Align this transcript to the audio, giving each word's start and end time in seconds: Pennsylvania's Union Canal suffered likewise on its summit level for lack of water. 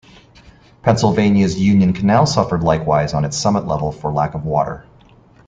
Pennsylvania's 0.81 1.59
Union 1.59 1.93
Canal 1.93 2.25
suffered 2.25 2.63
likewise 2.63 3.13
on 3.13 3.23
its 3.23 3.37
summit 3.37 3.67
level 3.67 3.91
for 3.91 4.11
lack 4.11 4.33
of 4.33 4.45
water. 4.45 4.83